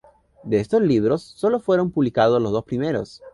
[0.43, 3.21] De estos libros, sólo fueron publicados los dos primeros.